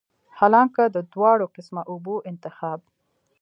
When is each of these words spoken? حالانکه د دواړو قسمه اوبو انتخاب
حالانکه 0.37 0.83
د 0.95 0.97
دواړو 1.13 1.45
قسمه 1.55 1.81
اوبو 1.91 2.15
انتخاب 2.29 2.79